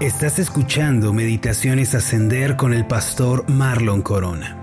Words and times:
Estás 0.00 0.38
escuchando 0.38 1.14
Meditaciones 1.14 1.94
Ascender 1.94 2.56
con 2.56 2.74
el 2.74 2.86
pastor 2.86 3.48
Marlon 3.48 4.02
Corona. 4.02 4.62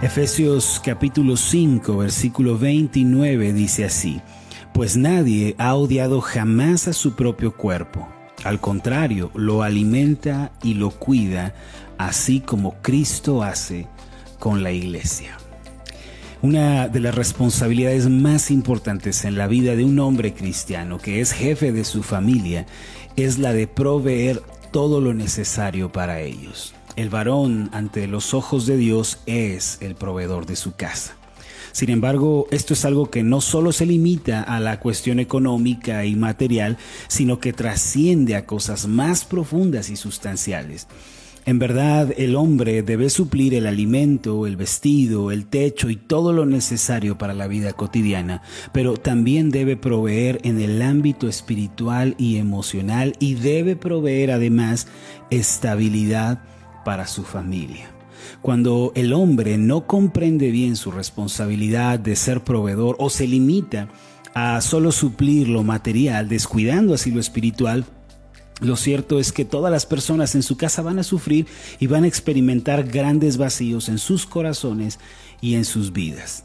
Efesios 0.00 0.80
capítulo 0.84 1.36
5 1.36 1.96
versículo 1.96 2.56
29 2.56 3.52
dice 3.52 3.84
así, 3.84 4.20
Pues 4.72 4.96
nadie 4.96 5.56
ha 5.58 5.74
odiado 5.74 6.20
jamás 6.20 6.86
a 6.86 6.92
su 6.92 7.16
propio 7.16 7.56
cuerpo, 7.56 8.08
al 8.44 8.60
contrario, 8.60 9.32
lo 9.34 9.64
alimenta 9.64 10.52
y 10.62 10.74
lo 10.74 10.90
cuida, 10.90 11.52
así 11.98 12.38
como 12.38 12.80
Cristo 12.80 13.42
hace 13.42 13.88
con 14.38 14.62
la 14.62 14.70
iglesia. 14.70 15.36
Una 16.44 16.88
de 16.88 17.00
las 17.00 17.14
responsabilidades 17.14 18.10
más 18.10 18.50
importantes 18.50 19.24
en 19.24 19.38
la 19.38 19.46
vida 19.46 19.76
de 19.76 19.84
un 19.86 19.98
hombre 19.98 20.34
cristiano 20.34 20.98
que 20.98 21.22
es 21.22 21.32
jefe 21.32 21.72
de 21.72 21.84
su 21.84 22.02
familia 22.02 22.66
es 23.16 23.38
la 23.38 23.54
de 23.54 23.66
proveer 23.66 24.42
todo 24.70 25.00
lo 25.00 25.14
necesario 25.14 25.90
para 25.90 26.20
ellos. 26.20 26.74
El 26.96 27.08
varón 27.08 27.70
ante 27.72 28.06
los 28.08 28.34
ojos 28.34 28.66
de 28.66 28.76
Dios 28.76 29.20
es 29.24 29.78
el 29.80 29.94
proveedor 29.94 30.44
de 30.44 30.56
su 30.56 30.76
casa. 30.76 31.16
Sin 31.72 31.88
embargo, 31.88 32.46
esto 32.50 32.74
es 32.74 32.84
algo 32.84 33.08
que 33.08 33.22
no 33.22 33.40
solo 33.40 33.72
se 33.72 33.86
limita 33.86 34.42
a 34.42 34.60
la 34.60 34.80
cuestión 34.80 35.20
económica 35.20 36.04
y 36.04 36.14
material, 36.14 36.76
sino 37.08 37.38
que 37.38 37.54
trasciende 37.54 38.36
a 38.36 38.44
cosas 38.44 38.86
más 38.86 39.24
profundas 39.24 39.88
y 39.88 39.96
sustanciales. 39.96 40.88
En 41.46 41.58
verdad, 41.58 42.14
el 42.16 42.36
hombre 42.36 42.82
debe 42.82 43.10
suplir 43.10 43.52
el 43.52 43.66
alimento, 43.66 44.46
el 44.46 44.56
vestido, 44.56 45.30
el 45.30 45.44
techo 45.44 45.90
y 45.90 45.96
todo 45.96 46.32
lo 46.32 46.46
necesario 46.46 47.18
para 47.18 47.34
la 47.34 47.46
vida 47.48 47.74
cotidiana, 47.74 48.40
pero 48.72 48.96
también 48.96 49.50
debe 49.50 49.76
proveer 49.76 50.40
en 50.42 50.58
el 50.58 50.80
ámbito 50.80 51.28
espiritual 51.28 52.14
y 52.16 52.38
emocional 52.38 53.14
y 53.18 53.34
debe 53.34 53.76
proveer 53.76 54.30
además 54.30 54.86
estabilidad 55.28 56.42
para 56.82 57.06
su 57.06 57.24
familia. 57.24 57.90
Cuando 58.40 58.92
el 58.94 59.12
hombre 59.12 59.58
no 59.58 59.86
comprende 59.86 60.50
bien 60.50 60.76
su 60.76 60.92
responsabilidad 60.92 61.98
de 61.98 62.16
ser 62.16 62.42
proveedor 62.42 62.96
o 62.98 63.10
se 63.10 63.28
limita 63.28 63.88
a 64.34 64.62
solo 64.62 64.92
suplir 64.92 65.48
lo 65.48 65.62
material, 65.62 66.26
descuidando 66.26 66.94
así 66.94 67.10
lo 67.10 67.20
espiritual, 67.20 67.84
lo 68.60 68.76
cierto 68.76 69.18
es 69.18 69.32
que 69.32 69.44
todas 69.44 69.72
las 69.72 69.86
personas 69.86 70.34
en 70.34 70.42
su 70.42 70.56
casa 70.56 70.82
van 70.82 70.98
a 70.98 71.02
sufrir 71.02 71.46
y 71.80 71.86
van 71.86 72.04
a 72.04 72.08
experimentar 72.08 72.84
grandes 72.84 73.36
vacíos 73.36 73.88
en 73.88 73.98
sus 73.98 74.26
corazones 74.26 74.98
y 75.40 75.54
en 75.54 75.64
sus 75.64 75.92
vidas. 75.92 76.44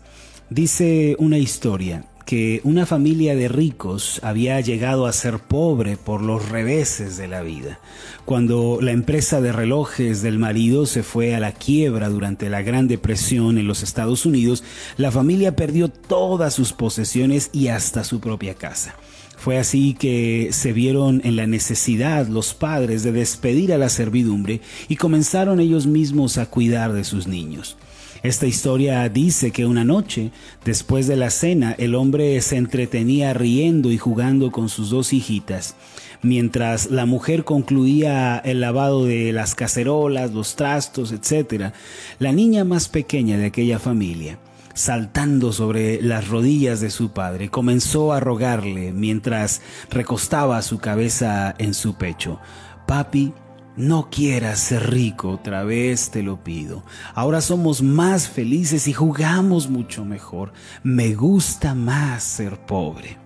Dice 0.49 1.15
una 1.19 1.37
historia 1.37 2.05
que 2.25 2.61
una 2.63 2.85
familia 2.85 3.35
de 3.35 3.47
ricos 3.47 4.19
había 4.21 4.59
llegado 4.61 5.07
a 5.07 5.13
ser 5.13 5.39
pobre 5.39 5.97
por 5.97 6.21
los 6.21 6.49
reveses 6.49 7.17
de 7.17 7.27
la 7.27 7.41
vida. 7.41 7.79
Cuando 8.23 8.79
la 8.81 8.91
empresa 8.91 9.41
de 9.41 9.51
relojes 9.51 10.21
del 10.21 10.37
marido 10.37 10.85
se 10.85 11.01
fue 11.01 11.33
a 11.33 11.39
la 11.39 11.53
quiebra 11.53 12.09
durante 12.09 12.49
la 12.49 12.61
Gran 12.61 12.87
Depresión 12.87 13.57
en 13.57 13.67
los 13.67 13.81
Estados 13.81 14.27
Unidos, 14.27 14.63
la 14.97 15.11
familia 15.11 15.55
perdió 15.55 15.89
todas 15.89 16.53
sus 16.53 16.71
posesiones 16.71 17.49
y 17.51 17.69
hasta 17.69 18.03
su 18.03 18.19
propia 18.19 18.53
casa. 18.53 18.95
Fue 19.39 19.57
así 19.57 19.93
que 19.93 20.49
se 20.51 20.73
vieron 20.73 21.21
en 21.23 21.37
la 21.37 21.47
necesidad 21.47 22.27
los 22.27 22.53
padres 22.53 23.03
de 23.03 23.13
despedir 23.13 23.71
a 23.71 23.77
la 23.77 23.87
servidumbre 23.87 24.59
y 24.89 24.97
comenzaron 24.97 25.61
ellos 25.61 25.87
mismos 25.87 26.37
a 26.37 26.47
cuidar 26.47 26.91
de 26.91 27.05
sus 27.05 27.25
niños. 27.25 27.77
Esta 28.21 28.47
historia 28.47 29.07
dice 29.07 29.51
que 29.51 29.65
una 29.65 29.85
noche, 29.85 30.31
después 30.65 31.07
de 31.07 31.15
la 31.15 31.29
cena, 31.29 31.73
el 31.77 31.95
hombre 31.95 32.41
se 32.41 32.57
entretenía 32.57 33.33
riendo 33.33 33.93
y 33.93 33.97
jugando 33.97 34.51
con 34.51 34.67
sus 34.67 34.89
dos 34.89 35.13
hijitas, 35.13 35.77
mientras 36.21 36.91
la 36.91 37.05
mujer 37.05 37.45
concluía 37.45 38.39
el 38.39 38.59
lavado 38.59 39.05
de 39.05 39.31
las 39.31 39.55
cacerolas, 39.55 40.33
los 40.33 40.57
trastos, 40.57 41.13
etc. 41.13 41.71
La 42.19 42.33
niña 42.33 42.65
más 42.65 42.89
pequeña 42.89 43.37
de 43.37 43.45
aquella 43.45 43.79
familia 43.79 44.37
saltando 44.79 45.51
sobre 45.51 46.01
las 46.01 46.29
rodillas 46.29 46.79
de 46.79 46.89
su 46.89 47.11
padre, 47.11 47.49
comenzó 47.49 48.13
a 48.13 48.21
rogarle 48.21 48.93
mientras 48.93 49.61
recostaba 49.89 50.61
su 50.61 50.77
cabeza 50.79 51.53
en 51.57 51.73
su 51.73 51.95
pecho. 51.95 52.39
Papi, 52.87 53.33
no 53.75 54.09
quieras 54.09 54.59
ser 54.59 54.89
rico 54.89 55.31
otra 55.31 55.65
vez, 55.65 56.11
te 56.11 56.23
lo 56.23 56.45
pido. 56.45 56.85
Ahora 57.13 57.41
somos 57.41 57.81
más 57.81 58.29
felices 58.29 58.87
y 58.87 58.93
jugamos 58.93 59.69
mucho 59.69 60.05
mejor. 60.05 60.53
Me 60.81 61.13
gusta 61.13 61.75
más 61.75 62.23
ser 62.23 62.65
pobre. 62.65 63.18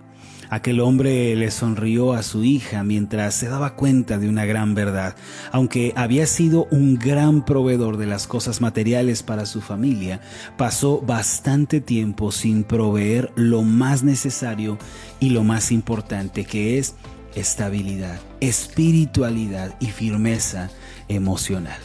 Aquel 0.54 0.78
hombre 0.78 1.34
le 1.34 1.50
sonrió 1.50 2.12
a 2.12 2.22
su 2.22 2.44
hija 2.44 2.84
mientras 2.84 3.34
se 3.34 3.48
daba 3.48 3.74
cuenta 3.74 4.18
de 4.18 4.28
una 4.28 4.44
gran 4.44 4.76
verdad. 4.76 5.16
Aunque 5.50 5.92
había 5.96 6.28
sido 6.28 6.68
un 6.70 6.94
gran 6.96 7.44
proveedor 7.44 7.96
de 7.96 8.06
las 8.06 8.28
cosas 8.28 8.60
materiales 8.60 9.24
para 9.24 9.46
su 9.46 9.60
familia, 9.60 10.20
pasó 10.56 11.00
bastante 11.00 11.80
tiempo 11.80 12.30
sin 12.30 12.62
proveer 12.62 13.32
lo 13.34 13.62
más 13.62 14.04
necesario 14.04 14.78
y 15.18 15.30
lo 15.30 15.42
más 15.42 15.72
importante 15.72 16.44
que 16.44 16.78
es 16.78 16.94
estabilidad, 17.34 18.20
espiritualidad 18.38 19.74
y 19.80 19.86
firmeza 19.86 20.70
emocional. 21.08 21.80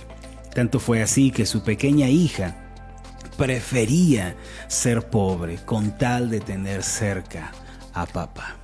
Tanto 0.54 0.80
fue 0.80 1.02
así 1.02 1.32
que 1.32 1.48
su 1.48 1.64
pequeña 1.64 2.08
hija 2.08 2.56
prefería 3.36 4.36
ser 4.68 5.10
pobre 5.10 5.58
con 5.66 5.98
tal 5.98 6.30
de 6.30 6.40
tener 6.40 6.84
cerca 6.84 7.52
a 7.96 8.06
papá. 8.06 8.59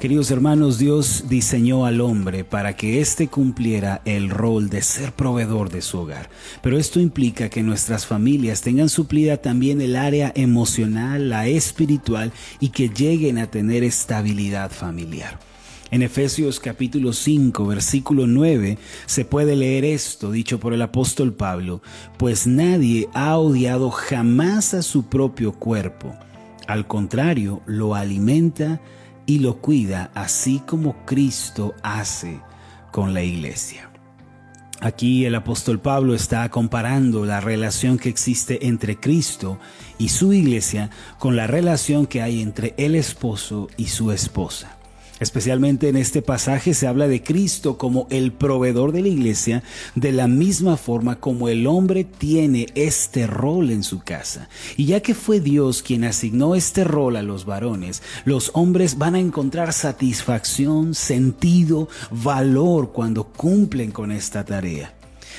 Queridos 0.00 0.30
hermanos, 0.30 0.78
Dios 0.78 1.24
diseñó 1.26 1.86
al 1.86 2.02
hombre 2.02 2.44
para 2.44 2.76
que 2.76 3.00
éste 3.00 3.28
cumpliera 3.28 4.02
el 4.04 4.28
rol 4.28 4.68
de 4.68 4.82
ser 4.82 5.12
proveedor 5.12 5.70
de 5.70 5.80
su 5.80 5.98
hogar. 5.98 6.28
Pero 6.60 6.76
esto 6.76 7.00
implica 7.00 7.48
que 7.48 7.62
nuestras 7.62 8.04
familias 8.04 8.60
tengan 8.60 8.90
suplida 8.90 9.38
también 9.38 9.80
el 9.80 9.96
área 9.96 10.32
emocional, 10.36 11.30
la 11.30 11.46
espiritual 11.46 12.30
y 12.60 12.68
que 12.68 12.90
lleguen 12.90 13.38
a 13.38 13.50
tener 13.50 13.84
estabilidad 13.84 14.70
familiar. 14.70 15.38
En 15.90 16.02
Efesios 16.02 16.60
capítulo 16.60 17.14
5, 17.14 17.66
versículo 17.66 18.26
9, 18.26 18.76
se 19.06 19.24
puede 19.24 19.56
leer 19.56 19.86
esto 19.86 20.30
dicho 20.30 20.60
por 20.60 20.74
el 20.74 20.82
apóstol 20.82 21.32
Pablo, 21.32 21.80
pues 22.18 22.46
nadie 22.46 23.08
ha 23.14 23.38
odiado 23.38 23.90
jamás 23.90 24.74
a 24.74 24.82
su 24.82 25.04
propio 25.06 25.52
cuerpo. 25.52 26.14
Al 26.66 26.86
contrario, 26.86 27.62
lo 27.64 27.94
alimenta 27.94 28.82
y 29.26 29.40
lo 29.40 29.58
cuida 29.60 30.10
así 30.14 30.62
como 30.66 31.04
Cristo 31.04 31.74
hace 31.82 32.40
con 32.92 33.12
la 33.12 33.22
iglesia. 33.22 33.90
Aquí 34.80 35.24
el 35.24 35.34
apóstol 35.34 35.80
Pablo 35.80 36.14
está 36.14 36.48
comparando 36.50 37.24
la 37.24 37.40
relación 37.40 37.98
que 37.98 38.10
existe 38.10 38.66
entre 38.66 38.96
Cristo 38.96 39.58
y 39.98 40.10
su 40.10 40.32
iglesia 40.32 40.90
con 41.18 41.34
la 41.34 41.46
relación 41.46 42.06
que 42.06 42.22
hay 42.22 42.42
entre 42.42 42.74
el 42.76 42.94
esposo 42.94 43.68
y 43.76 43.86
su 43.86 44.12
esposa. 44.12 44.76
Especialmente 45.18 45.88
en 45.88 45.96
este 45.96 46.20
pasaje 46.20 46.74
se 46.74 46.86
habla 46.86 47.08
de 47.08 47.22
Cristo 47.22 47.78
como 47.78 48.06
el 48.10 48.32
proveedor 48.32 48.92
de 48.92 49.02
la 49.02 49.08
iglesia, 49.08 49.62
de 49.94 50.12
la 50.12 50.28
misma 50.28 50.76
forma 50.76 51.20
como 51.20 51.48
el 51.48 51.66
hombre 51.66 52.04
tiene 52.04 52.66
este 52.74 53.26
rol 53.26 53.70
en 53.70 53.82
su 53.82 54.00
casa. 54.00 54.48
Y 54.76 54.86
ya 54.86 55.00
que 55.00 55.14
fue 55.14 55.40
Dios 55.40 55.82
quien 55.82 56.04
asignó 56.04 56.54
este 56.54 56.84
rol 56.84 57.16
a 57.16 57.22
los 57.22 57.46
varones, 57.46 58.02
los 58.24 58.50
hombres 58.52 58.98
van 58.98 59.14
a 59.14 59.20
encontrar 59.20 59.72
satisfacción, 59.72 60.94
sentido, 60.94 61.88
valor 62.10 62.92
cuando 62.92 63.24
cumplen 63.24 63.92
con 63.92 64.12
esta 64.12 64.44
tarea. 64.44 64.95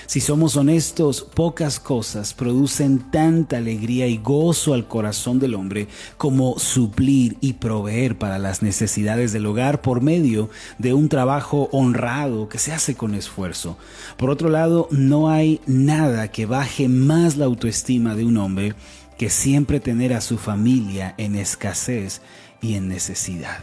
Si 0.07 0.21
somos 0.21 0.55
honestos, 0.55 1.21
pocas 1.21 1.81
cosas 1.81 2.33
producen 2.33 3.11
tanta 3.11 3.57
alegría 3.57 4.07
y 4.07 4.17
gozo 4.17 4.73
al 4.73 4.87
corazón 4.87 5.37
del 5.37 5.53
hombre 5.53 5.89
como 6.15 6.57
suplir 6.59 7.35
y 7.41 7.53
proveer 7.53 8.17
para 8.17 8.39
las 8.39 8.61
necesidades 8.61 9.33
del 9.33 9.45
hogar 9.45 9.81
por 9.81 9.99
medio 9.99 10.49
de 10.77 10.93
un 10.93 11.09
trabajo 11.09 11.67
honrado 11.73 12.47
que 12.47 12.57
se 12.57 12.71
hace 12.71 12.95
con 12.95 13.15
esfuerzo. 13.15 13.77
Por 14.15 14.29
otro 14.29 14.47
lado, 14.47 14.87
no 14.91 15.29
hay 15.29 15.59
nada 15.67 16.31
que 16.31 16.45
baje 16.45 16.87
más 16.87 17.35
la 17.35 17.43
autoestima 17.43 18.15
de 18.15 18.23
un 18.23 18.37
hombre 18.37 18.75
que 19.17 19.29
siempre 19.29 19.81
tener 19.81 20.13
a 20.13 20.21
su 20.21 20.37
familia 20.37 21.15
en 21.17 21.35
escasez 21.35 22.21
y 22.61 22.75
en 22.75 22.87
necesidad. 22.87 23.59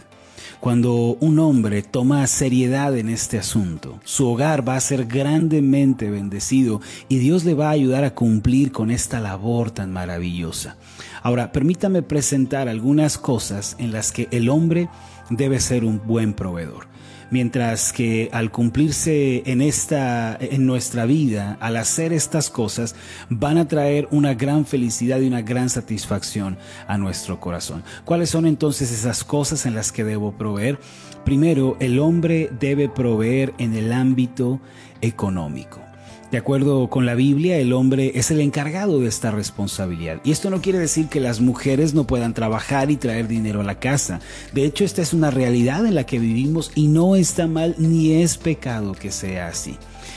Cuando 0.64 1.18
un 1.20 1.40
hombre 1.40 1.82
toma 1.82 2.26
seriedad 2.26 2.96
en 2.96 3.10
este 3.10 3.36
asunto, 3.36 4.00
su 4.02 4.26
hogar 4.26 4.66
va 4.66 4.76
a 4.76 4.80
ser 4.80 5.04
grandemente 5.04 6.08
bendecido 6.08 6.80
y 7.06 7.18
Dios 7.18 7.44
le 7.44 7.52
va 7.52 7.68
a 7.68 7.72
ayudar 7.72 8.02
a 8.02 8.14
cumplir 8.14 8.72
con 8.72 8.90
esta 8.90 9.20
labor 9.20 9.72
tan 9.72 9.92
maravillosa. 9.92 10.78
Ahora, 11.22 11.52
permítame 11.52 12.00
presentar 12.00 12.70
algunas 12.70 13.18
cosas 13.18 13.76
en 13.78 13.92
las 13.92 14.10
que 14.10 14.26
el 14.30 14.48
hombre 14.48 14.88
debe 15.28 15.60
ser 15.60 15.84
un 15.84 16.00
buen 16.02 16.32
proveedor. 16.32 16.86
Mientras 17.34 17.92
que 17.92 18.28
al 18.30 18.52
cumplirse 18.52 19.42
en 19.46 19.60
esta 19.60 20.38
en 20.40 20.66
nuestra 20.66 21.04
vida, 21.04 21.58
al 21.58 21.76
hacer 21.76 22.12
estas 22.12 22.48
cosas, 22.48 22.94
van 23.28 23.58
a 23.58 23.66
traer 23.66 24.06
una 24.12 24.34
gran 24.34 24.64
felicidad 24.64 25.18
y 25.18 25.26
una 25.26 25.42
gran 25.42 25.68
satisfacción 25.68 26.56
a 26.86 26.96
nuestro 26.96 27.40
corazón. 27.40 27.82
¿Cuáles 28.04 28.30
son 28.30 28.46
entonces 28.46 28.92
esas 28.92 29.24
cosas 29.24 29.66
en 29.66 29.74
las 29.74 29.90
que 29.90 30.04
debo 30.04 30.30
proveer? 30.30 30.78
Primero, 31.24 31.76
el 31.80 31.98
hombre 31.98 32.50
debe 32.60 32.88
proveer 32.88 33.52
en 33.58 33.74
el 33.74 33.92
ámbito 33.92 34.60
económico. 35.00 35.80
De 36.34 36.38
acuerdo 36.38 36.90
con 36.90 37.06
la 37.06 37.14
Biblia, 37.14 37.58
el 37.58 37.72
hombre 37.72 38.10
es 38.16 38.32
el 38.32 38.40
encargado 38.40 38.98
de 38.98 39.06
esta 39.06 39.30
responsabilidad. 39.30 40.20
Y 40.24 40.32
esto 40.32 40.50
no 40.50 40.60
quiere 40.60 40.80
decir 40.80 41.06
que 41.06 41.20
las 41.20 41.40
mujeres 41.40 41.94
no 41.94 42.08
puedan 42.08 42.34
trabajar 42.34 42.90
y 42.90 42.96
traer 42.96 43.28
dinero 43.28 43.60
a 43.60 43.62
la 43.62 43.78
casa. 43.78 44.18
De 44.52 44.64
hecho, 44.64 44.84
esta 44.84 45.00
es 45.00 45.12
una 45.12 45.30
realidad 45.30 45.86
en 45.86 45.94
la 45.94 46.06
que 46.06 46.18
vivimos 46.18 46.72
y 46.74 46.88
no 46.88 47.14
está 47.14 47.46
mal 47.46 47.76
ni 47.78 48.14
es 48.14 48.36
pecado 48.36 48.94
que 48.94 49.12
sea 49.12 49.46
así. 49.46 49.76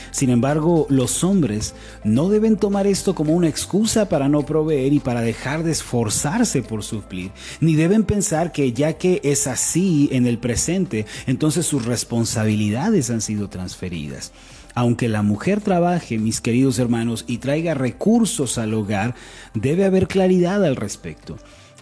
Sin 0.09 0.31
embargo, 0.31 0.87
los 0.89 1.23
hombres 1.23 1.75
no 2.03 2.29
deben 2.29 2.57
tomar 2.57 2.87
esto 2.87 3.13
como 3.13 3.33
una 3.33 3.47
excusa 3.47 4.09
para 4.09 4.27
no 4.27 4.43
proveer 4.43 4.93
y 4.93 4.99
para 4.99 5.21
dejar 5.21 5.61
de 5.61 5.71
esforzarse 5.71 6.63
por 6.63 6.83
suplir, 6.83 7.29
ni 7.59 7.75
deben 7.75 8.03
pensar 8.03 8.51
que 8.51 8.73
ya 8.73 8.93
que 8.93 9.21
es 9.23 9.45
así 9.45 10.09
en 10.11 10.25
el 10.25 10.39
presente, 10.39 11.05
entonces 11.27 11.67
sus 11.67 11.85
responsabilidades 11.85 13.11
han 13.11 13.21
sido 13.21 13.49
transferidas. 13.49 14.31
Aunque 14.77 15.09
la 15.09 15.23
mujer 15.23 15.59
trabaje, 15.59 16.19
mis 16.19 16.39
queridos 16.39 16.77
hermanos, 16.77 17.25
y 17.27 17.39
traiga 17.39 17.73
recursos 17.73 18.59
al 18.59 18.75
hogar, 18.75 19.15
debe 19.55 19.85
haber 19.85 20.07
claridad 20.07 20.63
al 20.63 20.75
respecto. 20.75 21.37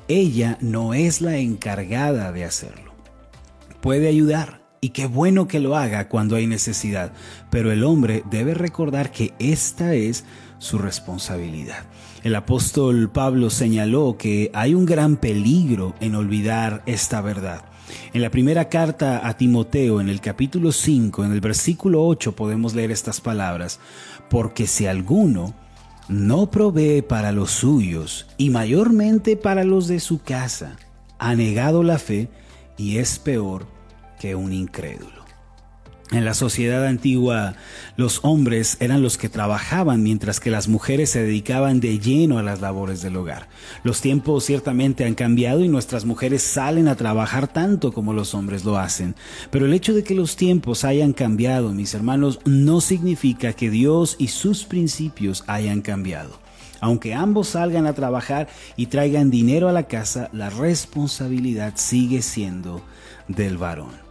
Ella 0.07 0.57
no 0.61 0.93
es 0.93 1.19
la 1.19 1.35
encargada 1.35 2.31
de 2.31 2.45
hacerlo. 2.45 2.93
Puede 3.81 4.07
ayudar, 4.07 4.61
y 4.79 4.91
qué 4.91 5.07
bueno 5.07 5.45
que 5.45 5.59
lo 5.59 5.75
haga 5.75 6.07
cuando 6.07 6.37
hay 6.37 6.47
necesidad, 6.47 7.11
pero 7.49 7.69
el 7.73 7.83
hombre 7.83 8.23
debe 8.31 8.53
recordar 8.53 9.11
que 9.11 9.33
esta 9.39 9.93
es 9.93 10.23
su 10.59 10.77
responsabilidad. 10.77 11.83
El 12.23 12.33
apóstol 12.33 13.11
Pablo 13.11 13.49
señaló 13.49 14.15
que 14.17 14.51
hay 14.53 14.73
un 14.73 14.85
gran 14.85 15.17
peligro 15.17 15.95
en 15.99 16.15
olvidar 16.15 16.81
esta 16.85 17.19
verdad. 17.19 17.65
En 18.13 18.21
la 18.21 18.31
primera 18.31 18.69
carta 18.69 19.27
a 19.27 19.37
Timoteo, 19.37 20.01
en 20.01 20.09
el 20.09 20.21
capítulo 20.21 20.71
5, 20.71 21.25
en 21.25 21.31
el 21.31 21.41
versículo 21.41 22.05
8, 22.05 22.35
podemos 22.35 22.73
leer 22.73 22.91
estas 22.91 23.21
palabras, 23.21 23.79
porque 24.29 24.67
si 24.67 24.87
alguno 24.87 25.53
no 26.07 26.51
provee 26.51 27.01
para 27.01 27.31
los 27.31 27.51
suyos 27.51 28.27
y 28.37 28.49
mayormente 28.49 29.37
para 29.37 29.63
los 29.63 29.87
de 29.87 29.99
su 29.99 30.21
casa, 30.21 30.77
ha 31.19 31.35
negado 31.35 31.83
la 31.83 31.97
fe 31.97 32.29
y 32.77 32.97
es 32.97 33.19
peor 33.19 33.67
que 34.19 34.35
un 34.35 34.53
incrédulo. 34.53 35.14
En 36.11 36.23
la 36.23 36.35
sociedad 36.35 36.85
antigua, 36.85 37.55
los 37.97 38.19
hombres 38.21 38.77
eran 38.79 39.01
los 39.01 39.17
que 39.17 39.27
trabajaban 39.27 40.03
mientras 40.03 40.39
que 40.39 40.51
las 40.51 40.67
mujeres 40.67 41.09
se 41.09 41.23
dedicaban 41.23 41.79
de 41.79 41.97
lleno 41.97 42.37
a 42.37 42.43
las 42.43 42.61
labores 42.61 43.01
del 43.01 43.17
hogar. 43.17 43.47
Los 43.83 44.01
tiempos 44.01 44.45
ciertamente 44.45 45.03
han 45.05 45.15
cambiado 45.15 45.63
y 45.63 45.67
nuestras 45.67 46.05
mujeres 46.05 46.43
salen 46.43 46.87
a 46.87 46.95
trabajar 46.95 47.47
tanto 47.47 47.91
como 47.91 48.13
los 48.13 48.35
hombres 48.35 48.63
lo 48.65 48.77
hacen. 48.77 49.15
Pero 49.49 49.65
el 49.65 49.73
hecho 49.73 49.95
de 49.95 50.03
que 50.03 50.13
los 50.13 50.35
tiempos 50.35 50.83
hayan 50.83 51.11
cambiado, 51.11 51.71
mis 51.71 51.95
hermanos, 51.95 52.39
no 52.45 52.81
significa 52.81 53.53
que 53.53 53.71
Dios 53.71 54.15
y 54.19 54.27
sus 54.27 54.63
principios 54.63 55.43
hayan 55.47 55.81
cambiado. 55.81 56.39
Aunque 56.81 57.15
ambos 57.15 57.47
salgan 57.49 57.87
a 57.87 57.93
trabajar 57.93 58.47
y 58.77 58.87
traigan 58.87 59.31
dinero 59.31 59.69
a 59.69 59.73
la 59.73 59.87
casa, 59.87 60.29
la 60.33 60.51
responsabilidad 60.51 61.73
sigue 61.77 62.21
siendo 62.21 62.83
del 63.27 63.57
varón. 63.57 64.04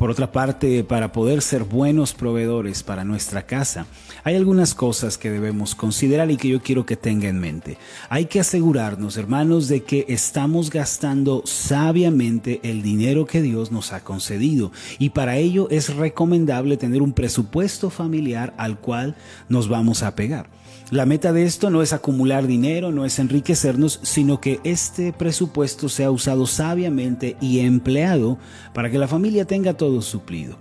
Por 0.00 0.10
otra 0.10 0.32
parte, 0.32 0.82
para 0.82 1.12
poder 1.12 1.42
ser 1.42 1.64
buenos 1.64 2.14
proveedores 2.14 2.82
para 2.82 3.04
nuestra 3.04 3.42
casa, 3.42 3.84
hay 4.24 4.34
algunas 4.34 4.74
cosas 4.74 5.18
que 5.18 5.30
debemos 5.30 5.74
considerar 5.74 6.30
y 6.30 6.38
que 6.38 6.48
yo 6.48 6.62
quiero 6.62 6.86
que 6.86 6.96
tenga 6.96 7.28
en 7.28 7.38
mente. 7.38 7.76
Hay 8.08 8.24
que 8.24 8.40
asegurarnos, 8.40 9.18
hermanos, 9.18 9.68
de 9.68 9.82
que 9.82 10.06
estamos 10.08 10.70
gastando 10.70 11.42
sabiamente 11.44 12.60
el 12.62 12.80
dinero 12.82 13.26
que 13.26 13.42
Dios 13.42 13.72
nos 13.72 13.92
ha 13.92 14.02
concedido 14.02 14.72
y 14.98 15.10
para 15.10 15.36
ello 15.36 15.68
es 15.68 15.94
recomendable 15.94 16.78
tener 16.78 17.02
un 17.02 17.12
presupuesto 17.12 17.90
familiar 17.90 18.54
al 18.56 18.80
cual 18.80 19.16
nos 19.50 19.68
vamos 19.68 20.02
a 20.02 20.14
pegar. 20.14 20.48
La 20.90 21.06
meta 21.06 21.32
de 21.32 21.44
esto 21.44 21.70
no 21.70 21.82
es 21.82 21.92
acumular 21.92 22.48
dinero, 22.48 22.90
no 22.90 23.04
es 23.04 23.20
enriquecernos, 23.20 24.00
sino 24.02 24.40
que 24.40 24.58
este 24.64 25.12
presupuesto 25.12 25.88
sea 25.88 26.10
usado 26.10 26.48
sabiamente 26.48 27.36
y 27.40 27.60
empleado 27.60 28.38
para 28.74 28.90
que 28.90 28.98
la 28.98 29.06
familia 29.06 29.44
tenga 29.44 29.74
todo 29.74 30.02
suplido. 30.02 30.56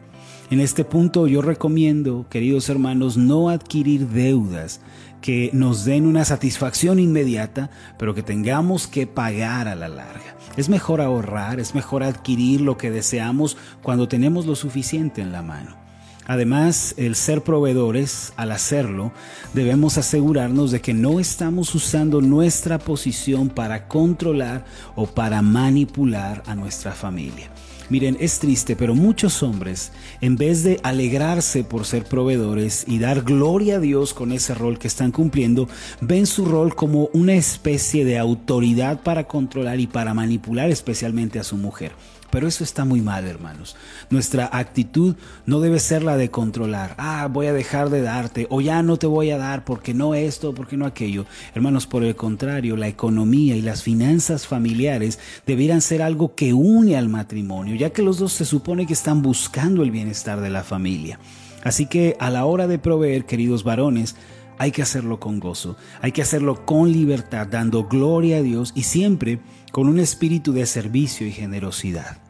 En 0.52 0.60
este 0.60 0.84
punto 0.84 1.26
yo 1.26 1.42
recomiendo, 1.42 2.28
queridos 2.30 2.70
hermanos, 2.70 3.18
no 3.18 3.50
adquirir 3.50 4.08
deudas 4.08 4.82
que 5.20 5.50
nos 5.52 5.84
den 5.84 6.06
una 6.06 6.26
satisfacción 6.26 7.00
inmediata, 7.00 7.72
pero 7.98 8.14
que 8.14 8.22
tengamos 8.22 8.86
que 8.86 9.08
pagar 9.08 9.68
a 9.68 9.74
la 9.74 9.90
larga. 9.90 10.38
Es 10.58 10.70
mejor 10.70 11.02
ahorrar, 11.02 11.60
es 11.60 11.74
mejor 11.74 12.04
adquirir 12.04 12.62
lo 12.62 12.78
que 12.78 12.92
deseamos 12.92 13.58
cuando 13.82 14.08
tenemos 14.08 14.46
lo 14.46 14.56
suficiente 14.56 15.24
en 15.24 15.32
la 15.32 15.42
mano. 15.42 15.89
Además, 16.30 16.94
el 16.98 17.16
ser 17.16 17.42
proveedores, 17.42 18.34
al 18.36 18.52
hacerlo, 18.52 19.12
debemos 19.56 19.98
asegurarnos 19.98 20.70
de 20.70 20.80
que 20.80 20.94
no 20.94 21.20
estamos 21.20 21.74
usando 21.74 22.22
nuestra 22.22 22.78
posición 22.78 23.50
para 23.50 23.88
controlar 23.88 24.64
o 24.96 25.08
para 25.08 25.42
manipular 25.42 26.44
a 26.46 26.54
nuestra 26.54 26.92
familia. 26.92 27.50
Miren, 27.90 28.16
es 28.20 28.38
triste, 28.38 28.76
pero 28.76 28.94
muchos 28.94 29.42
hombres, 29.42 29.92
en 30.22 30.36
vez 30.36 30.62
de 30.62 30.80
alegrarse 30.84 31.64
por 31.64 31.88
ser 31.88 32.04
proveedores 32.04 32.86
y 32.88 33.00
dar 33.00 33.24
gloria 33.24 33.78
a 33.78 33.80
Dios 33.80 34.14
con 34.14 34.32
ese 34.32 34.54
rol 34.54 34.78
que 34.78 34.88
están 34.88 35.12
cumpliendo, 35.12 35.68
ven 36.00 36.28
su 36.28 36.46
rol 36.46 36.76
como 36.76 37.10
una 37.12 37.34
especie 37.34 38.06
de 38.06 38.20
autoridad 38.20 39.02
para 39.02 39.24
controlar 39.24 39.80
y 39.80 39.88
para 39.88 40.14
manipular 40.14 40.70
especialmente 40.70 41.40
a 41.40 41.44
su 41.44 41.58
mujer. 41.58 41.94
Pero 42.32 42.48
eso 42.48 42.64
está 42.64 42.86
muy 42.86 43.02
mal, 43.02 43.26
hermanos. 43.26 43.76
Nuestra 44.10 44.50
actitud 44.52 45.16
no 45.46 45.60
debe 45.60 45.80
ser 45.80 46.04
la 46.04 46.18
de 46.18 46.30
controlar. 46.30 46.96
Ah, 46.98 47.28
voy 47.32 47.48
a 47.48 47.54
dejar 47.54 47.90
de 47.90 48.02
darte 48.02 48.48
o 48.50 48.62
ya 48.62 48.84
no 48.84 48.98
te 48.98 49.08
voy 49.08 49.32
a 49.32 49.38
dar 49.38 49.66
porque 49.66 49.94
no 49.94 50.14
esto, 50.14 50.54
porque 50.54 50.78
no 50.78 50.86
aquello. 50.86 51.26
Hermanos, 51.56 51.88
por 51.88 52.04
el 52.04 52.16
contrario, 52.16 52.78
la 52.78 52.88
economía 52.88 53.56
y 53.56 53.62
las 53.62 53.84
finanzas 53.84 54.48
familiares 54.48 55.20
debieran 55.46 55.82
ser 55.82 56.02
algo 56.02 56.36
que 56.36 56.54
une 56.54 56.98
al 56.98 57.10
matrimonio, 57.10 57.76
ya 57.76 57.92
que 57.92 58.02
los 58.02 58.20
dos 58.20 58.34
se 58.34 58.46
supone 58.46 58.86
que 58.86 58.94
están 58.94 59.22
buscando 59.22 59.84
el 59.84 59.92
bienestar 59.92 60.42
de 60.42 60.50
la 60.50 60.64
familia. 60.64 61.20
Así 61.64 61.88
que 61.88 62.16
a 62.20 62.30
la 62.30 62.46
hora 62.46 62.68
de 62.68 62.80
proveer, 62.80 63.26
queridos 63.26 63.64
varones, 63.64 64.16
hay 64.60 64.72
que 64.72 64.84
hacerlo 64.84 65.20
con 65.20 65.40
gozo, 65.40 65.76
hay 66.02 66.12
que 66.12 66.22
hacerlo 66.22 66.66
con 66.66 66.92
libertad, 66.92 67.48
dando 67.48 67.86
gloria 67.86 68.38
a 68.38 68.42
Dios 68.42 68.74
y 68.76 68.84
siempre 68.84 69.40
con 69.72 69.88
un 69.88 70.00
espíritu 70.00 70.54
de 70.54 70.66
servicio 70.66 71.26
y 71.26 71.32
generosidad. 71.32 72.29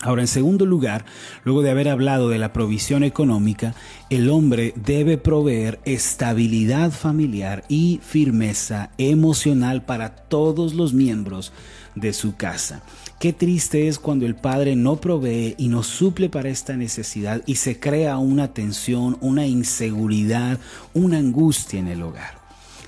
Ahora, 0.00 0.22
en 0.22 0.28
segundo 0.28 0.64
lugar, 0.64 1.04
luego 1.42 1.62
de 1.62 1.70
haber 1.70 1.88
hablado 1.88 2.28
de 2.28 2.38
la 2.38 2.52
provisión 2.52 3.02
económica, 3.02 3.74
el 4.10 4.30
hombre 4.30 4.72
debe 4.76 5.18
proveer 5.18 5.80
estabilidad 5.84 6.92
familiar 6.92 7.64
y 7.68 7.98
firmeza 8.00 8.90
emocional 8.96 9.82
para 9.82 10.14
todos 10.14 10.74
los 10.74 10.94
miembros 10.94 11.52
de 11.96 12.12
su 12.12 12.36
casa. 12.36 12.82
Qué 13.18 13.32
triste 13.32 13.88
es 13.88 13.98
cuando 13.98 14.24
el 14.24 14.36
padre 14.36 14.76
no 14.76 15.00
provee 15.00 15.56
y 15.58 15.66
no 15.66 15.82
suple 15.82 16.28
para 16.28 16.48
esta 16.48 16.76
necesidad 16.76 17.42
y 17.44 17.56
se 17.56 17.80
crea 17.80 18.18
una 18.18 18.54
tensión, 18.54 19.18
una 19.20 19.48
inseguridad, 19.48 20.60
una 20.94 21.18
angustia 21.18 21.80
en 21.80 21.88
el 21.88 22.02
hogar. 22.02 22.37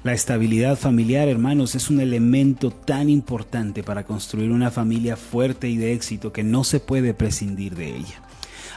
La 0.02 0.14
estabilidad 0.14 0.78
familiar, 0.78 1.28
hermanos, 1.28 1.74
es 1.74 1.90
un 1.90 2.00
elemento 2.00 2.70
tan 2.70 3.10
importante 3.10 3.82
para 3.82 4.04
construir 4.04 4.50
una 4.50 4.70
familia 4.70 5.14
fuerte 5.14 5.68
y 5.68 5.76
de 5.76 5.92
éxito 5.92 6.32
que 6.32 6.42
no 6.42 6.64
se 6.64 6.80
puede 6.80 7.12
prescindir 7.12 7.74
de 7.74 7.96
ella. 7.96 8.22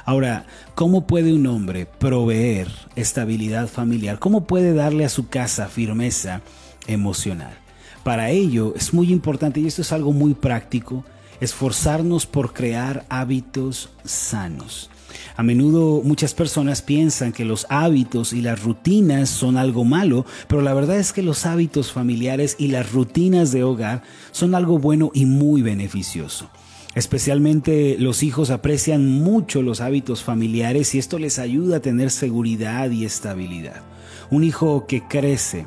Ahora, 0.04 0.46
¿cómo 0.76 1.08
puede 1.08 1.32
un 1.32 1.48
hombre 1.48 1.86
proveer 1.86 2.68
estabilidad 2.98 3.70
familiar? 3.70 4.20
¿Cómo 4.20 4.44
puede 4.48 4.74
darle 4.74 5.06
a 5.06 5.10
su 5.10 5.30
casa 5.30 5.70
firmeza 5.70 6.42
emocional? 6.88 7.58
Para 8.04 8.30
ello 8.30 8.74
es 8.76 8.94
muy 8.94 9.10
importante, 9.10 9.62
y 9.62 9.68
esto 9.68 9.82
es 9.82 9.94
algo 9.94 10.12
muy 10.12 10.34
práctico, 10.34 11.06
esforzarnos 11.40 12.26
por 12.26 12.52
crear 12.52 13.06
hábitos 13.08 13.92
sanos. 14.04 14.90
A 15.36 15.44
menudo 15.44 16.02
muchas 16.04 16.34
personas 16.34 16.82
piensan 16.82 17.32
que 17.32 17.46
los 17.46 17.66
hábitos 17.70 18.34
y 18.34 18.42
las 18.42 18.64
rutinas 18.64 19.30
son 19.30 19.58
algo 19.58 19.84
malo, 19.84 20.26
pero 20.48 20.62
la 20.62 20.74
verdad 20.74 21.00
es 21.00 21.14
que 21.14 21.24
los 21.24 21.46
hábitos 21.46 21.92
familiares 21.92 22.56
y 22.60 22.68
las 22.68 22.92
rutinas 22.92 23.52
de 23.52 23.64
hogar 23.64 24.04
son 24.32 24.56
algo 24.56 24.80
bueno 24.80 25.12
y 25.14 25.26
muy 25.26 25.62
beneficioso. 25.62 26.50
Especialmente 26.96 27.96
los 27.98 28.22
hijos 28.22 28.52
aprecian 28.52 29.08
mucho 29.10 29.64
los 29.64 29.82
hábitos 29.82 30.24
familiares 30.24 30.94
y 30.94 31.00
esto 31.00 31.18
les 31.18 31.40
ayuda 31.40 31.78
a 31.78 31.82
tener 31.82 32.12
seguridad 32.12 32.92
y 32.92 33.06
estabilidad. 33.06 33.82
Un 34.30 34.44
hijo 34.44 34.86
que 34.86 35.02
crece 35.08 35.66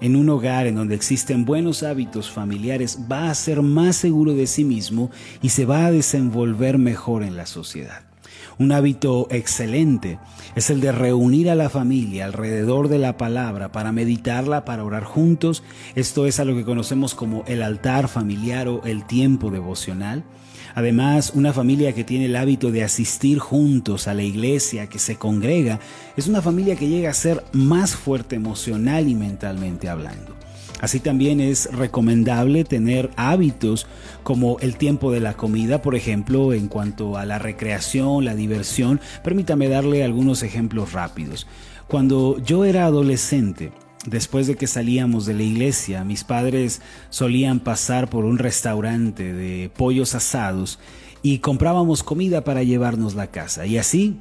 en 0.00 0.16
un 0.16 0.28
hogar 0.28 0.66
en 0.66 0.74
donde 0.74 0.96
existen 0.96 1.44
buenos 1.44 1.82
hábitos 1.84 2.30
familiares 2.30 2.98
va 3.10 3.30
a 3.30 3.34
ser 3.34 3.62
más 3.62 3.96
seguro 3.96 4.34
de 4.34 4.48
sí 4.48 4.64
mismo 4.64 5.10
y 5.42 5.50
se 5.50 5.64
va 5.64 5.86
a 5.86 5.92
desenvolver 5.92 6.78
mejor 6.78 7.22
en 7.22 7.36
la 7.36 7.46
sociedad. 7.46 8.02
Un 8.58 8.72
hábito 8.72 9.26
excelente 9.30 10.18
es 10.54 10.70
el 10.70 10.80
de 10.80 10.92
reunir 10.92 11.50
a 11.50 11.54
la 11.54 11.68
familia 11.68 12.24
alrededor 12.24 12.88
de 12.88 12.98
la 12.98 13.16
palabra 13.16 13.72
para 13.72 13.90
meditarla, 13.90 14.64
para 14.64 14.84
orar 14.84 15.04
juntos. 15.04 15.62
Esto 15.94 16.26
es 16.26 16.38
a 16.38 16.44
lo 16.44 16.54
que 16.54 16.64
conocemos 16.64 17.14
como 17.14 17.44
el 17.46 17.62
altar 17.62 18.08
familiar 18.08 18.68
o 18.68 18.82
el 18.84 19.04
tiempo 19.06 19.50
devocional. 19.50 20.24
Además, 20.76 21.32
una 21.34 21.52
familia 21.52 21.92
que 21.94 22.04
tiene 22.04 22.26
el 22.26 22.36
hábito 22.36 22.70
de 22.70 22.82
asistir 22.82 23.38
juntos 23.38 24.08
a 24.08 24.14
la 24.14 24.24
iglesia, 24.24 24.88
que 24.88 24.98
se 24.98 25.16
congrega, 25.16 25.78
es 26.16 26.26
una 26.26 26.42
familia 26.42 26.76
que 26.76 26.88
llega 26.88 27.10
a 27.10 27.14
ser 27.14 27.44
más 27.52 27.94
fuerte 27.94 28.36
emocional 28.36 29.08
y 29.08 29.14
mentalmente 29.14 29.88
hablando. 29.88 30.34
Así 30.84 31.00
también 31.00 31.40
es 31.40 31.72
recomendable 31.72 32.62
tener 32.62 33.08
hábitos 33.16 33.86
como 34.22 34.58
el 34.60 34.76
tiempo 34.76 35.10
de 35.10 35.20
la 35.20 35.32
comida, 35.32 35.80
por 35.80 35.94
ejemplo, 35.94 36.52
en 36.52 36.68
cuanto 36.68 37.16
a 37.16 37.24
la 37.24 37.38
recreación, 37.38 38.26
la 38.26 38.34
diversión. 38.34 39.00
Permítame 39.22 39.70
darle 39.70 40.04
algunos 40.04 40.42
ejemplos 40.42 40.92
rápidos. 40.92 41.46
Cuando 41.88 42.36
yo 42.38 42.66
era 42.66 42.84
adolescente, 42.84 43.72
Después 44.04 44.46
de 44.46 44.56
que 44.56 44.66
salíamos 44.66 45.24
de 45.24 45.32
la 45.32 45.44
iglesia, 45.44 46.04
mis 46.04 46.24
padres 46.24 46.82
solían 47.08 47.60
pasar 47.60 48.10
por 48.10 48.26
un 48.26 48.36
restaurante 48.36 49.32
de 49.32 49.70
pollos 49.74 50.14
asados 50.14 50.78
y 51.22 51.38
comprábamos 51.38 52.02
comida 52.02 52.44
para 52.44 52.62
llevarnos 52.62 53.14
la 53.14 53.28
casa. 53.28 53.64
Y 53.64 53.78
así, 53.78 54.18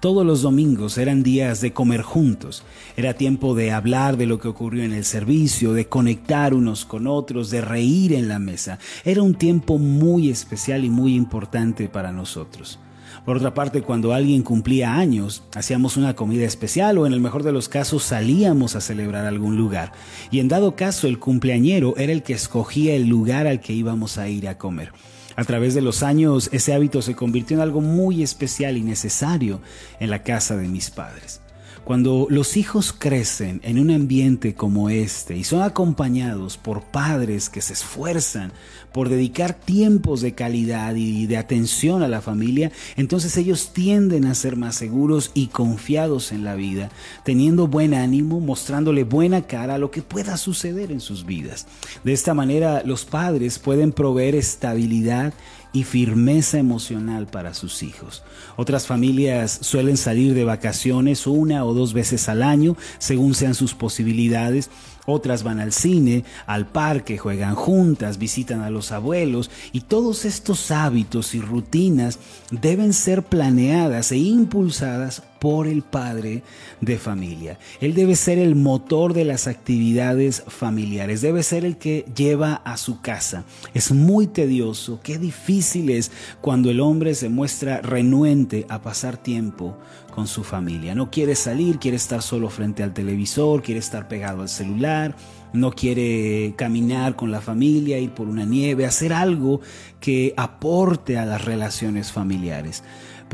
todos 0.00 0.24
los 0.26 0.42
domingos 0.42 0.98
eran 0.98 1.22
días 1.22 1.60
de 1.60 1.72
comer 1.72 2.02
juntos. 2.02 2.62
Era 2.96 3.14
tiempo 3.14 3.54
de 3.54 3.72
hablar 3.72 4.16
de 4.16 4.26
lo 4.26 4.38
que 4.38 4.48
ocurrió 4.48 4.84
en 4.84 4.92
el 4.92 5.04
servicio, 5.04 5.72
de 5.72 5.86
conectar 5.86 6.54
unos 6.54 6.84
con 6.84 7.06
otros, 7.06 7.50
de 7.50 7.60
reír 7.60 8.12
en 8.12 8.28
la 8.28 8.38
mesa. 8.38 8.78
Era 9.04 9.22
un 9.22 9.34
tiempo 9.34 9.78
muy 9.78 10.30
especial 10.30 10.84
y 10.84 10.90
muy 10.90 11.14
importante 11.14 11.88
para 11.88 12.12
nosotros. 12.12 12.78
Por 13.24 13.38
otra 13.38 13.54
parte, 13.54 13.80
cuando 13.80 14.12
alguien 14.12 14.42
cumplía 14.42 14.94
años, 14.96 15.42
hacíamos 15.54 15.96
una 15.96 16.14
comida 16.14 16.44
especial 16.44 16.98
o 16.98 17.06
en 17.06 17.14
el 17.14 17.20
mejor 17.20 17.42
de 17.42 17.52
los 17.52 17.70
casos 17.70 18.02
salíamos 18.02 18.76
a 18.76 18.82
celebrar 18.82 19.24
algún 19.24 19.56
lugar. 19.56 19.92
Y 20.30 20.40
en 20.40 20.48
dado 20.48 20.76
caso, 20.76 21.06
el 21.06 21.18
cumpleañero 21.18 21.94
era 21.96 22.12
el 22.12 22.22
que 22.22 22.34
escogía 22.34 22.94
el 22.94 23.06
lugar 23.06 23.46
al 23.46 23.60
que 23.60 23.72
íbamos 23.72 24.18
a 24.18 24.28
ir 24.28 24.46
a 24.46 24.58
comer. 24.58 24.92
A 25.36 25.44
través 25.44 25.74
de 25.74 25.82
los 25.82 26.02
años, 26.02 26.48
ese 26.52 26.74
hábito 26.74 27.02
se 27.02 27.14
convirtió 27.14 27.56
en 27.56 27.62
algo 27.62 27.80
muy 27.80 28.22
especial 28.22 28.76
y 28.76 28.82
necesario 28.82 29.60
en 30.00 30.10
la 30.10 30.22
casa 30.22 30.56
de 30.56 30.68
mis 30.68 30.90
padres. 30.90 31.40
Cuando 31.84 32.26
los 32.30 32.56
hijos 32.56 32.94
crecen 32.98 33.60
en 33.62 33.78
un 33.78 33.90
ambiente 33.90 34.54
como 34.54 34.88
este 34.88 35.36
y 35.36 35.44
son 35.44 35.60
acompañados 35.60 36.56
por 36.56 36.82
padres 36.82 37.50
que 37.50 37.60
se 37.60 37.74
esfuerzan 37.74 38.52
por 38.90 39.10
dedicar 39.10 39.52
tiempos 39.52 40.22
de 40.22 40.34
calidad 40.34 40.94
y 40.94 41.26
de 41.26 41.36
atención 41.36 42.02
a 42.02 42.08
la 42.08 42.22
familia, 42.22 42.72
entonces 42.96 43.36
ellos 43.36 43.72
tienden 43.74 44.24
a 44.24 44.34
ser 44.34 44.56
más 44.56 44.76
seguros 44.76 45.30
y 45.34 45.48
confiados 45.48 46.32
en 46.32 46.42
la 46.42 46.54
vida, 46.54 46.90
teniendo 47.22 47.66
buen 47.66 47.92
ánimo, 47.92 48.40
mostrándole 48.40 49.04
buena 49.04 49.42
cara 49.42 49.74
a 49.74 49.78
lo 49.78 49.90
que 49.90 50.00
pueda 50.00 50.38
suceder 50.38 50.90
en 50.90 51.00
sus 51.00 51.26
vidas. 51.26 51.66
De 52.02 52.14
esta 52.14 52.32
manera 52.32 52.82
los 52.84 53.04
padres 53.04 53.58
pueden 53.58 53.92
proveer 53.92 54.36
estabilidad 54.36 55.34
y 55.74 55.82
firmeza 55.82 56.56
emocional 56.58 57.26
para 57.26 57.52
sus 57.52 57.82
hijos. 57.82 58.22
Otras 58.56 58.86
familias 58.86 59.58
suelen 59.60 59.96
salir 59.96 60.32
de 60.32 60.44
vacaciones 60.44 61.26
una 61.26 61.64
o 61.64 61.73
dos 61.74 61.92
veces 61.92 62.28
al 62.28 62.42
año, 62.42 62.76
según 62.98 63.34
sean 63.34 63.54
sus 63.54 63.74
posibilidades, 63.74 64.70
otras 65.06 65.42
van 65.42 65.60
al 65.60 65.72
cine, 65.72 66.24
al 66.46 66.66
parque, 66.66 67.18
juegan 67.18 67.54
juntas, 67.54 68.18
visitan 68.18 68.62
a 68.62 68.70
los 68.70 68.92
abuelos 68.92 69.50
y 69.72 69.80
todos 69.82 70.24
estos 70.24 70.70
hábitos 70.70 71.34
y 71.34 71.40
rutinas 71.40 72.18
deben 72.50 72.94
ser 72.94 73.22
planeadas 73.22 74.12
e 74.12 74.16
impulsadas 74.16 75.22
por 75.38 75.66
el 75.66 75.82
padre 75.82 76.42
de 76.80 76.98
familia. 76.98 77.58
Él 77.80 77.94
debe 77.94 78.16
ser 78.16 78.38
el 78.38 78.54
motor 78.54 79.12
de 79.12 79.24
las 79.24 79.46
actividades 79.46 80.42
familiares, 80.46 81.20
debe 81.20 81.42
ser 81.42 81.64
el 81.64 81.76
que 81.76 82.04
lleva 82.16 82.54
a 82.54 82.76
su 82.76 83.00
casa. 83.00 83.44
Es 83.74 83.92
muy 83.92 84.26
tedioso, 84.26 85.00
qué 85.02 85.18
difícil 85.18 85.90
es 85.90 86.10
cuando 86.40 86.70
el 86.70 86.80
hombre 86.80 87.14
se 87.14 87.28
muestra 87.28 87.80
renuente 87.80 88.66
a 88.68 88.82
pasar 88.82 89.16
tiempo 89.16 89.76
con 90.14 90.26
su 90.26 90.44
familia. 90.44 90.94
No 90.94 91.10
quiere 91.10 91.34
salir, 91.34 91.78
quiere 91.78 91.96
estar 91.96 92.22
solo 92.22 92.48
frente 92.48 92.82
al 92.82 92.94
televisor, 92.94 93.62
quiere 93.62 93.80
estar 93.80 94.06
pegado 94.06 94.42
al 94.42 94.48
celular, 94.48 95.16
no 95.52 95.72
quiere 95.72 96.54
caminar 96.56 97.16
con 97.16 97.30
la 97.30 97.40
familia, 97.40 97.98
ir 97.98 98.10
por 98.10 98.28
una 98.28 98.44
nieve, 98.44 98.86
hacer 98.86 99.12
algo 99.12 99.60
que 100.00 100.34
aporte 100.36 101.18
a 101.18 101.26
las 101.26 101.44
relaciones 101.44 102.12
familiares. 102.12 102.82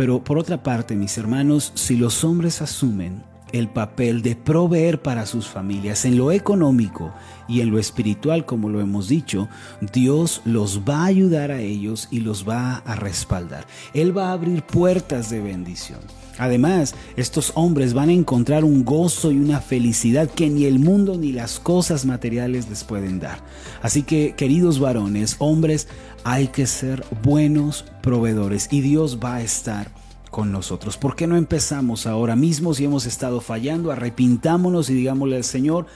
Pero 0.01 0.25
por 0.25 0.39
otra 0.39 0.63
parte, 0.63 0.97
mis 0.97 1.19
hermanos, 1.19 1.73
si 1.75 1.95
los 1.95 2.25
hombres 2.25 2.63
asumen 2.63 3.23
el 3.53 3.69
papel 3.69 4.23
de 4.23 4.37
proveer 4.37 5.03
para 5.03 5.27
sus 5.27 5.47
familias 5.47 6.05
en 6.05 6.17
lo 6.17 6.33
económico 6.33 7.13
y 7.49 7.61
en 7.61 7.71
lo 7.71 7.79
espiritual, 7.79 8.47
como 8.47 8.69
lo 8.69 8.81
hemos 8.81 9.09
dicho, 9.09 9.49
Dios 9.93 10.43
los 10.45 10.83
va 10.89 11.03
a 11.03 11.07
ayudar 11.07 11.51
a 11.51 11.61
ellos 11.61 12.09
y 12.11 12.21
los 12.21 12.49
va 12.49 12.77
a 12.77 12.97
respaldar. 12.97 13.67
Él 13.95 14.17
va 14.17 14.29
a 14.29 14.33
abrir 14.33 14.63
puertas 14.63 15.31
de 15.31 15.41
bendición. 15.41 16.01
Además, 16.39 16.95
estos 17.17 17.53
hombres 17.55 17.93
van 17.93 18.09
a 18.09 18.15
encontrar 18.15 18.65
un 18.65 18.83
gozo 18.85 19.31
y 19.31 19.39
una 19.39 19.61
felicidad 19.61 20.31
que 20.31 20.49
ni 20.49 20.65
el 20.65 20.79
mundo 20.79 21.19
ni 21.19 21.33
las 21.33 21.59
cosas 21.59 22.07
materiales 22.07 22.69
les 22.71 22.83
pueden 22.83 23.21
dar. 23.21 23.41
Así 23.83 24.05
que, 24.05 24.35
queridos 24.37 24.81
varones, 24.81 25.37
hombres, 25.39 25.87
hay 26.25 26.49
que 26.49 26.67
ser 26.67 27.05
buenos 27.23 27.85
proveedores 28.01 28.69
y 28.71 28.81
Dios 28.81 29.19
va 29.23 29.35
a 29.35 29.43
estar 29.43 29.91
con 30.31 30.53
nosotros. 30.53 30.97
¿Por 30.97 31.17
qué 31.17 31.27
no 31.27 31.37
empezamos 31.37 32.07
ahora 32.07 32.37
mismo 32.37 32.75
si 32.75 32.85
hemos 32.85 33.07
estado 33.07 33.41
fallando? 33.41 33.91
Arrepintámonos 33.91 34.89
y 34.91 34.95
digámosle 34.95 35.37
al 35.37 35.45
Señor, 35.45 35.87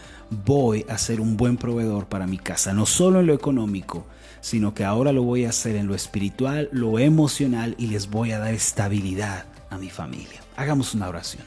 voy 0.45 0.85
a 0.89 0.99
ser 0.99 1.21
un 1.21 1.37
buen 1.37 1.57
proveedor 1.57 2.07
para 2.07 2.27
mi 2.27 2.39
casa, 2.39 2.73
no 2.73 2.87
solo 2.87 3.21
en 3.21 3.27
lo 3.27 3.35
económico, 3.35 4.07
sino 4.41 4.75
que 4.75 4.85
ahora 4.85 5.13
lo 5.13 5.23
voy 5.23 5.45
a 5.45 5.51
hacer 5.51 5.77
en 5.77 5.87
lo 5.87 5.95
espiritual, 5.95 6.69
lo 6.73 6.99
emocional 6.99 7.75
y 7.79 7.87
les 7.87 8.11
voy 8.11 8.33
a 8.33 8.39
dar 8.39 8.55
estabilidad 8.55 9.47
a 9.71 9.79
mi 9.79 9.91
familia. 9.91 10.41
Hagamos 10.57 10.95
una 10.95 11.09
oración. 11.09 11.45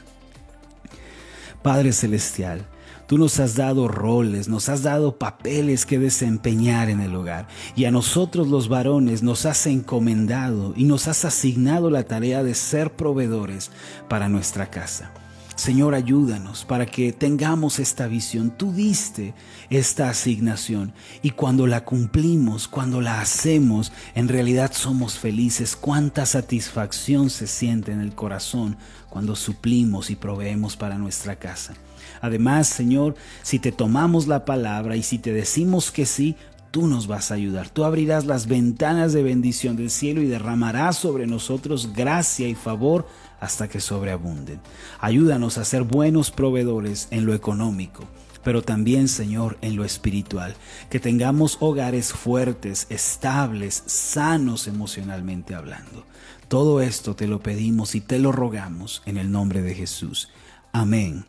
Padre 1.62 1.92
Celestial, 1.92 2.64
Tú 3.08 3.16
nos 3.16 3.40
has 3.40 3.54
dado 3.54 3.88
roles, 3.88 4.48
nos 4.48 4.68
has 4.68 4.82
dado 4.82 5.16
papeles 5.16 5.86
que 5.86 5.98
desempeñar 5.98 6.90
en 6.90 7.00
el 7.00 7.14
hogar 7.14 7.48
y 7.74 7.86
a 7.86 7.90
nosotros 7.90 8.48
los 8.48 8.68
varones 8.68 9.22
nos 9.22 9.46
has 9.46 9.66
encomendado 9.66 10.74
y 10.76 10.84
nos 10.84 11.08
has 11.08 11.24
asignado 11.24 11.88
la 11.88 12.02
tarea 12.02 12.42
de 12.42 12.54
ser 12.54 12.92
proveedores 12.92 13.70
para 14.10 14.28
nuestra 14.28 14.68
casa. 14.68 15.10
Señor, 15.56 15.94
ayúdanos 15.94 16.66
para 16.66 16.84
que 16.84 17.14
tengamos 17.14 17.78
esta 17.78 18.08
visión. 18.08 18.50
Tú 18.50 18.74
diste 18.74 19.32
esta 19.70 20.10
asignación 20.10 20.92
y 21.22 21.30
cuando 21.30 21.66
la 21.66 21.86
cumplimos, 21.86 22.68
cuando 22.68 23.00
la 23.00 23.22
hacemos, 23.22 23.90
en 24.14 24.28
realidad 24.28 24.72
somos 24.74 25.18
felices. 25.18 25.76
Cuánta 25.76 26.26
satisfacción 26.26 27.30
se 27.30 27.46
siente 27.46 27.90
en 27.90 28.02
el 28.02 28.14
corazón 28.14 28.76
cuando 29.08 29.34
suplimos 29.34 30.10
y 30.10 30.16
proveemos 30.16 30.76
para 30.76 30.98
nuestra 30.98 31.36
casa. 31.36 31.72
Además, 32.20 32.68
Señor, 32.68 33.14
si 33.42 33.58
te 33.58 33.72
tomamos 33.72 34.26
la 34.26 34.44
palabra 34.44 34.96
y 34.96 35.02
si 35.02 35.18
te 35.18 35.32
decimos 35.32 35.90
que 35.90 36.06
sí, 36.06 36.36
tú 36.70 36.86
nos 36.86 37.06
vas 37.06 37.30
a 37.30 37.34
ayudar. 37.34 37.68
Tú 37.68 37.84
abrirás 37.84 38.26
las 38.26 38.46
ventanas 38.46 39.12
de 39.12 39.22
bendición 39.22 39.76
del 39.76 39.90
cielo 39.90 40.22
y 40.22 40.26
derramarás 40.26 40.96
sobre 40.96 41.26
nosotros 41.26 41.92
gracia 41.94 42.48
y 42.48 42.54
favor 42.54 43.06
hasta 43.40 43.68
que 43.68 43.80
sobreabunden. 43.80 44.60
Ayúdanos 45.00 45.58
a 45.58 45.64
ser 45.64 45.82
buenos 45.82 46.30
proveedores 46.30 47.08
en 47.10 47.24
lo 47.26 47.34
económico, 47.34 48.04
pero 48.42 48.62
también, 48.62 49.08
Señor, 49.08 49.58
en 49.60 49.76
lo 49.76 49.84
espiritual. 49.84 50.54
Que 50.90 51.00
tengamos 51.00 51.56
hogares 51.60 52.12
fuertes, 52.12 52.86
estables, 52.90 53.82
sanos 53.86 54.66
emocionalmente 54.66 55.54
hablando. 55.54 56.04
Todo 56.48 56.80
esto 56.80 57.14
te 57.14 57.26
lo 57.26 57.40
pedimos 57.40 57.94
y 57.94 58.00
te 58.00 58.18
lo 58.18 58.32
rogamos 58.32 59.02
en 59.04 59.18
el 59.18 59.30
nombre 59.30 59.62
de 59.62 59.74
Jesús. 59.74 60.30
Amén 60.72 61.26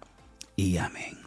y 0.59 0.77
amén. 0.77 1.17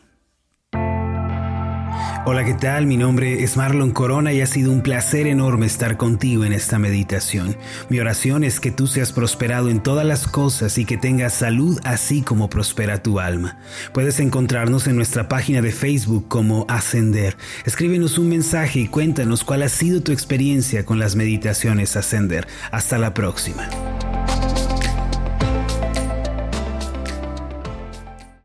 Hola, 2.24 2.44
¿qué 2.44 2.54
tal? 2.54 2.86
Mi 2.86 2.96
nombre 2.96 3.42
es 3.42 3.56
Marlon 3.56 3.90
Corona 3.90 4.32
y 4.32 4.40
ha 4.40 4.46
sido 4.46 4.70
un 4.70 4.82
placer 4.82 5.26
enorme 5.26 5.66
estar 5.66 5.96
contigo 5.96 6.44
en 6.44 6.52
esta 6.52 6.78
meditación. 6.78 7.56
Mi 7.88 7.98
oración 7.98 8.44
es 8.44 8.60
que 8.60 8.70
tú 8.70 8.86
seas 8.86 9.10
prosperado 9.12 9.68
en 9.68 9.82
todas 9.82 10.06
las 10.06 10.28
cosas 10.28 10.78
y 10.78 10.84
que 10.84 10.96
tengas 10.96 11.34
salud 11.34 11.80
así 11.82 12.22
como 12.22 12.48
prospera 12.48 13.02
tu 13.02 13.18
alma. 13.18 13.58
Puedes 13.92 14.20
encontrarnos 14.20 14.86
en 14.86 14.94
nuestra 14.94 15.28
página 15.28 15.62
de 15.62 15.72
Facebook 15.72 16.28
como 16.28 16.64
Ascender. 16.68 17.36
Escríbenos 17.64 18.18
un 18.18 18.28
mensaje 18.28 18.80
y 18.80 18.88
cuéntanos 18.88 19.42
cuál 19.42 19.62
ha 19.62 19.68
sido 19.68 20.00
tu 20.00 20.12
experiencia 20.12 20.84
con 20.84 21.00
las 21.00 21.16
meditaciones 21.16 21.96
Ascender. 21.96 22.46
Hasta 22.70 22.98
la 22.98 23.14
próxima. 23.14 23.68